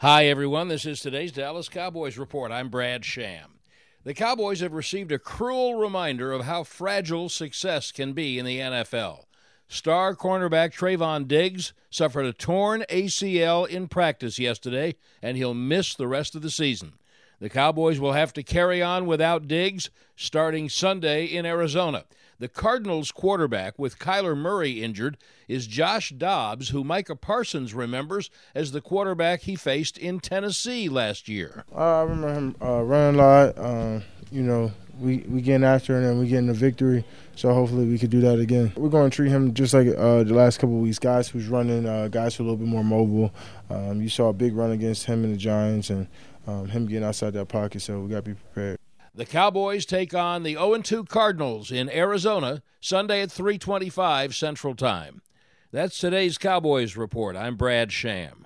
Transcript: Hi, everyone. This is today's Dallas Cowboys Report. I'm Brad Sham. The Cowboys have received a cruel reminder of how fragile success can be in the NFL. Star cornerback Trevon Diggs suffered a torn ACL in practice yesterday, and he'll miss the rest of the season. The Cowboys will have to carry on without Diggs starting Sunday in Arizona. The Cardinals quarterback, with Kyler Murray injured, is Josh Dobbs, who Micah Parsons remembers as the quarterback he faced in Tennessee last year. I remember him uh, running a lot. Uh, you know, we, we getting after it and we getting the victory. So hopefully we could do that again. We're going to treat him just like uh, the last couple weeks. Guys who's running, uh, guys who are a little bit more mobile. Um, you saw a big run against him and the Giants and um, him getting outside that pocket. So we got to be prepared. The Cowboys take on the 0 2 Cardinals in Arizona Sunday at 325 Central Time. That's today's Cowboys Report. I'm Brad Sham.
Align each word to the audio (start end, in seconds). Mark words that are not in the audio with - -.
Hi, 0.00 0.26
everyone. 0.26 0.68
This 0.68 0.86
is 0.86 1.00
today's 1.00 1.32
Dallas 1.32 1.68
Cowboys 1.68 2.16
Report. 2.16 2.52
I'm 2.52 2.68
Brad 2.68 3.04
Sham. 3.04 3.58
The 4.04 4.14
Cowboys 4.14 4.60
have 4.60 4.72
received 4.72 5.10
a 5.10 5.18
cruel 5.18 5.74
reminder 5.74 6.30
of 6.30 6.44
how 6.44 6.62
fragile 6.62 7.28
success 7.28 7.90
can 7.90 8.12
be 8.12 8.38
in 8.38 8.44
the 8.44 8.60
NFL. 8.60 9.24
Star 9.66 10.14
cornerback 10.14 10.72
Trevon 10.72 11.26
Diggs 11.26 11.72
suffered 11.90 12.26
a 12.26 12.32
torn 12.32 12.84
ACL 12.88 13.68
in 13.68 13.88
practice 13.88 14.38
yesterday, 14.38 14.94
and 15.20 15.36
he'll 15.36 15.52
miss 15.52 15.96
the 15.96 16.06
rest 16.06 16.36
of 16.36 16.42
the 16.42 16.50
season. 16.52 16.92
The 17.40 17.48
Cowboys 17.48 18.00
will 18.00 18.14
have 18.14 18.32
to 18.32 18.42
carry 18.42 18.82
on 18.82 19.06
without 19.06 19.46
Diggs 19.46 19.90
starting 20.16 20.68
Sunday 20.68 21.24
in 21.24 21.46
Arizona. 21.46 22.04
The 22.40 22.48
Cardinals 22.48 23.10
quarterback, 23.10 23.78
with 23.78 23.98
Kyler 23.98 24.36
Murray 24.36 24.82
injured, 24.82 25.18
is 25.48 25.66
Josh 25.66 26.10
Dobbs, 26.10 26.68
who 26.68 26.84
Micah 26.84 27.16
Parsons 27.16 27.74
remembers 27.74 28.30
as 28.54 28.70
the 28.70 28.80
quarterback 28.80 29.42
he 29.42 29.56
faced 29.56 29.98
in 29.98 30.20
Tennessee 30.20 30.88
last 30.88 31.28
year. 31.28 31.64
I 31.74 32.02
remember 32.02 32.34
him 32.34 32.56
uh, 32.62 32.82
running 32.82 33.20
a 33.20 33.22
lot. 33.22 33.58
Uh, 33.58 34.00
you 34.30 34.42
know, 34.42 34.72
we, 35.00 35.18
we 35.28 35.40
getting 35.40 35.64
after 35.64 36.00
it 36.00 36.08
and 36.08 36.18
we 36.18 36.28
getting 36.28 36.46
the 36.46 36.54
victory. 36.54 37.04
So 37.36 37.52
hopefully 37.52 37.86
we 37.86 37.98
could 37.98 38.10
do 38.10 38.20
that 38.22 38.38
again. 38.38 38.72
We're 38.76 38.88
going 38.88 39.10
to 39.10 39.14
treat 39.14 39.30
him 39.30 39.54
just 39.54 39.74
like 39.74 39.88
uh, 39.88 40.24
the 40.24 40.34
last 40.34 40.58
couple 40.58 40.78
weeks. 40.78 40.98
Guys 40.98 41.28
who's 41.28 41.46
running, 41.46 41.86
uh, 41.86 42.08
guys 42.08 42.34
who 42.36 42.44
are 42.44 42.46
a 42.46 42.50
little 42.50 42.64
bit 42.64 42.68
more 42.68 42.84
mobile. 42.84 43.32
Um, 43.70 44.02
you 44.02 44.08
saw 44.08 44.28
a 44.28 44.32
big 44.32 44.56
run 44.56 44.70
against 44.70 45.06
him 45.06 45.24
and 45.24 45.32
the 45.32 45.38
Giants 45.38 45.90
and 45.90 46.08
um, 46.46 46.68
him 46.68 46.86
getting 46.86 47.04
outside 47.04 47.32
that 47.34 47.48
pocket. 47.48 47.80
So 47.80 48.00
we 48.00 48.10
got 48.10 48.24
to 48.24 48.30
be 48.30 48.34
prepared. 48.34 48.78
The 49.14 49.26
Cowboys 49.26 49.84
take 49.84 50.14
on 50.14 50.42
the 50.42 50.54
0 50.54 50.78
2 50.78 51.04
Cardinals 51.04 51.72
in 51.72 51.90
Arizona 51.90 52.62
Sunday 52.80 53.22
at 53.22 53.32
325 53.32 54.34
Central 54.34 54.74
Time. 54.74 55.22
That's 55.72 55.98
today's 55.98 56.38
Cowboys 56.38 56.96
Report. 56.96 57.36
I'm 57.36 57.56
Brad 57.56 57.92
Sham. 57.92 58.36